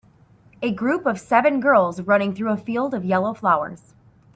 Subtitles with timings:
[0.63, 3.93] A group of seven girls running through a field of yellow flowers.